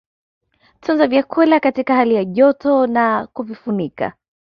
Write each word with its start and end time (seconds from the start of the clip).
Tunza 0.79 1.07
vyakula 1.07 1.59
katika 1.59 1.95
hali 1.95 2.15
ya 2.15 2.25
joto 2.25 2.87
na 2.87 3.27
kuvifunika 3.33 4.13